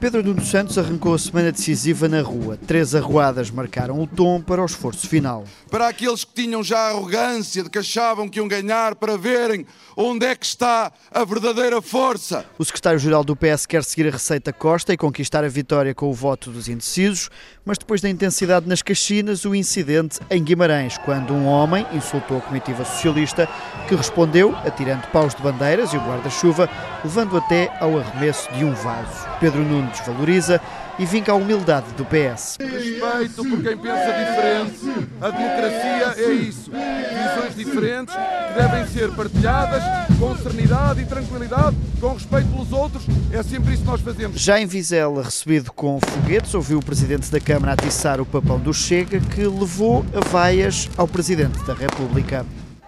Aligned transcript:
Pedro 0.00 0.22
Nuno 0.22 0.44
Santos 0.44 0.78
arrancou 0.78 1.12
a 1.12 1.18
semana 1.18 1.50
decisiva 1.50 2.08
na 2.08 2.22
rua. 2.22 2.56
Três 2.68 2.94
arruadas 2.94 3.50
marcaram 3.50 4.00
o 4.00 4.06
tom 4.06 4.40
para 4.40 4.62
o 4.62 4.64
esforço 4.64 5.08
final. 5.08 5.42
Para 5.68 5.88
aqueles 5.88 6.22
que 6.22 6.42
tinham 6.42 6.62
já 6.62 6.78
a 6.78 6.90
arrogância 6.90 7.64
de 7.64 7.68
que 7.68 7.80
achavam 7.80 8.28
que 8.28 8.38
iam 8.38 8.46
ganhar, 8.46 8.94
para 8.94 9.18
verem 9.18 9.66
onde 9.96 10.24
é 10.24 10.36
que 10.36 10.46
está 10.46 10.92
a 11.10 11.24
verdadeira 11.24 11.82
força. 11.82 12.46
O 12.56 12.64
secretário-geral 12.64 13.24
do 13.24 13.34
PS 13.34 13.66
quer 13.66 13.82
seguir 13.82 14.06
a 14.06 14.12
receita 14.12 14.52
Costa 14.52 14.92
e 14.92 14.96
conquistar 14.96 15.42
a 15.42 15.48
vitória 15.48 15.92
com 15.92 16.08
o 16.08 16.14
voto 16.14 16.50
dos 16.50 16.68
indecisos, 16.68 17.28
mas 17.64 17.76
depois 17.76 18.00
da 18.00 18.08
intensidade 18.08 18.68
nas 18.68 18.82
Caxinas, 18.82 19.44
o 19.44 19.52
incidente 19.52 20.20
em 20.30 20.42
Guimarães, 20.42 20.96
quando 20.98 21.34
um 21.34 21.46
homem 21.46 21.84
insultou 21.92 22.38
a 22.38 22.40
comitiva 22.40 22.84
socialista, 22.84 23.48
que 23.88 23.96
respondeu 23.96 24.54
atirando 24.64 25.08
paus 25.08 25.34
de 25.34 25.42
bandeiras 25.42 25.92
e 25.92 25.96
o 25.96 26.00
guarda-chuva, 26.00 26.70
levando 27.04 27.36
até 27.36 27.76
ao 27.80 27.98
arremesso 27.98 28.50
de 28.52 28.64
um 28.64 28.72
vaso. 28.72 29.26
Pedro 29.40 29.62
Nuno 29.62 29.87
desvaloriza 29.88 30.60
e 30.98 31.06
vinca 31.06 31.32
a 31.32 31.34
humildade 31.34 31.86
do 31.96 32.04
PS. 32.04 32.58
Respeito 32.60 33.44
por 33.44 33.62
quem 33.62 33.76
pensa 33.76 34.12
diferente. 34.12 35.08
A 35.20 35.30
democracia 35.30 36.14
é 36.16 36.32
isso. 36.32 36.70
Visões 36.70 37.54
diferentes 37.54 38.14
que 38.14 38.60
devem 38.60 38.86
ser 38.88 39.10
partilhadas 39.12 39.82
com 40.18 40.36
serenidade 40.36 41.02
e 41.02 41.06
tranquilidade, 41.06 41.76
com 42.00 42.14
respeito 42.14 42.48
pelos 42.48 42.72
outros. 42.72 43.04
É 43.32 43.42
sempre 43.42 43.74
isso 43.74 43.82
que 43.82 43.88
nós 43.88 44.00
fazemos. 44.00 44.40
Já 44.40 44.60
em 44.60 44.66
Vizela, 44.66 45.22
recebido 45.22 45.72
com 45.72 46.00
foguetes, 46.00 46.54
ouviu 46.54 46.78
o 46.78 46.84
Presidente 46.84 47.30
da 47.30 47.40
Câmara 47.40 47.74
atiçar 47.74 48.20
o 48.20 48.26
papão 48.26 48.58
do 48.58 48.74
Chega, 48.74 49.20
que 49.20 49.42
levou 49.42 50.04
a 50.14 50.20
vaias 50.28 50.88
ao 50.96 51.06
Presidente 51.06 51.62
da 51.64 51.74
República. 51.74 52.44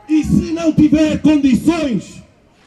E 0.09 0.25
se 0.25 0.53
não 0.53 0.73
tiver 0.73 1.19
condições 1.21 2.23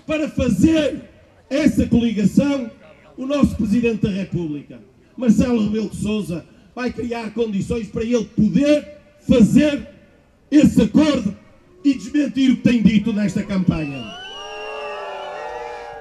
para 0.07 0.29
fazer 0.29 1.01
essa 1.49 1.85
coligação, 1.85 2.71
o 3.17 3.25
nosso 3.25 3.55
Presidente 3.55 4.01
da 4.01 4.09
República, 4.09 4.79
Marcelo 5.15 5.63
Rebelo 5.63 5.89
de 5.89 5.97
Sousa, 5.97 6.45
vai 6.75 6.91
criar 6.91 7.33
condições 7.33 7.87
para 7.87 8.03
ele 8.03 8.25
poder 8.25 8.97
fazer 9.27 9.87
esse 10.49 10.81
acordo 10.81 11.35
e 11.83 11.93
desmentir 11.93 12.51
o 12.51 12.57
que 12.57 12.63
tem 12.63 12.81
dito 12.81 13.13
nesta 13.13 13.43
campanha. 13.43 14.23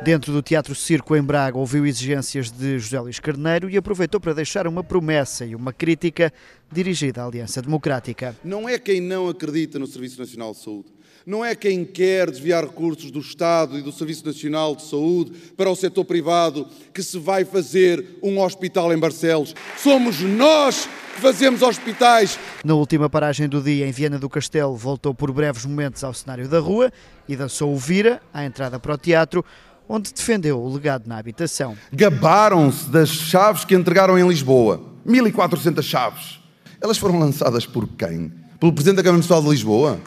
Dentro 0.05 0.33
do 0.33 0.43
Teatro 0.43 0.75
Circo 0.75 1.15
em 1.15 1.23
Braga, 1.23 1.57
ouviu 1.57 1.87
exigências 1.87 2.51
de 2.51 2.77
José 2.77 2.99
Luís 2.99 3.21
Carneiro 3.21 3.71
e 3.71 3.77
aproveitou 3.77 4.21
para 4.21 4.33
deixar 4.33 4.67
uma 4.67 4.83
promessa 4.83 5.47
e 5.47 5.55
uma 5.55 5.73
crítica 5.73 6.33
dirigida 6.73 7.23
à 7.23 7.27
Aliança 7.27 7.63
Democrática. 7.63 8.37
Não 8.43 8.69
é 8.69 8.81
quem 8.81 9.01
não 9.01 9.29
acredita 9.29 9.79
no 9.79 9.87
Serviço 9.87 10.19
Nacional 10.19 10.55
de 10.55 10.59
Saúde. 10.59 10.89
Não 11.25 11.45
é 11.45 11.55
quem 11.55 11.85
quer 11.85 12.29
desviar 12.29 12.65
recursos 12.65 13.13
do 13.13 13.21
Estado 13.21 13.79
e 13.79 13.83
do 13.83 13.93
Serviço 13.93 14.27
Nacional 14.27 14.75
de 14.75 14.83
Saúde 14.83 15.31
para 15.57 15.71
o 15.71 15.77
setor 15.77 16.05
privado 16.05 16.67
que 16.93 17.01
se 17.01 17.17
vai 17.17 17.45
fazer 17.45 18.05
um 18.21 18.41
hospital 18.41 18.93
em 18.93 18.99
Barcelos. 18.99 19.55
Somos 19.77 20.21
nós 20.21 20.89
que 21.15 21.21
fazemos 21.21 21.63
hospitais. 21.63 22.41
Na 22.65 22.75
última 22.75 23.09
paragem 23.09 23.49
do 23.49 23.63
dia, 23.63 23.87
em 23.87 23.93
Viana 23.93 24.19
do 24.19 24.29
Castelo, 24.29 24.75
voltou 24.75 25.15
por 25.15 25.31
breves 25.31 25.65
momentos 25.65 26.03
ao 26.03 26.13
cenário 26.13 26.49
da 26.49 26.59
rua 26.59 26.91
e 27.29 27.37
dançou 27.37 27.73
o 27.73 27.77
Vira 27.77 28.21
à 28.35 28.45
entrada 28.45 28.81
para 28.81 28.95
o 28.95 28.99
teatro, 28.99 29.45
onde 29.89 30.13
defendeu 30.13 30.61
o 30.61 30.73
legado 30.73 31.07
na 31.07 31.19
habitação. 31.19 31.77
Gabaram-se 31.93 32.89
das 32.91 33.09
chaves 33.09 33.65
que 33.65 33.75
entregaram 33.75 34.19
em 34.19 34.27
Lisboa. 34.27 34.83
1400 35.05 35.85
chaves. 35.85 36.41
Elas 36.81 36.99
foram 36.99 37.19
lançadas 37.19 37.67
por 37.67 37.87
quem? 37.89 38.33
Pelo 38.59 38.73
Presidente 38.73 38.97
da 38.97 39.03
Câmara 39.03 39.19
Municipal 39.19 39.43
de 39.43 39.49
Lisboa? 39.49 40.01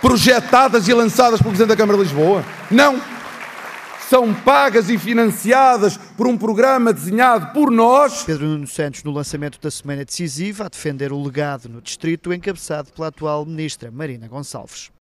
Projetadas 0.00 0.88
e 0.88 0.94
lançadas 0.94 1.40
pelo 1.40 1.50
Presidente 1.50 1.68
da 1.70 1.76
Câmara 1.76 1.98
de 1.98 2.04
Lisboa? 2.04 2.44
Não! 2.70 3.00
São 4.08 4.32
pagas 4.32 4.88
e 4.88 4.96
financiadas 4.96 5.98
por 6.16 6.26
um 6.26 6.38
programa 6.38 6.94
desenhado 6.94 7.52
por 7.52 7.70
nós. 7.70 8.22
Pedro 8.22 8.46
Nuno 8.46 8.66
Santos, 8.66 9.04
no 9.04 9.10
lançamento 9.10 9.60
da 9.60 9.70
Semana 9.70 10.02
Decisiva, 10.02 10.64
a 10.64 10.68
defender 10.68 11.12
o 11.12 11.22
legado 11.22 11.68
no 11.68 11.82
distrito, 11.82 12.32
encabeçado 12.32 12.90
pela 12.90 13.08
atual 13.08 13.44
Ministra 13.44 13.90
Marina 13.90 14.26
Gonçalves. 14.26 14.90